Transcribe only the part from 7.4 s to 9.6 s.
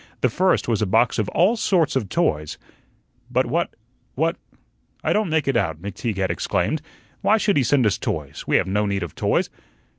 he send us toys? We have no need of toys."